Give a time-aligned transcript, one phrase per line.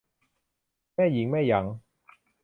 [0.95, 1.65] แม่หญิงแม่หยัง